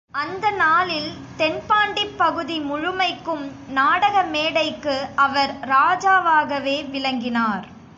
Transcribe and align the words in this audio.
அந்த 0.13 0.51
நாளில் 0.51 1.11
தென்பாண்டிப் 1.37 2.17
பகுதி 2.17 2.59
முழுமைக்கும் 2.59 3.45
நாடக 3.69 4.23
மேடைக்கு 4.23 4.95
அவர் 5.15 5.53
ராஜாவாகவே 5.67 6.89
விளங்கினார். 6.89 7.65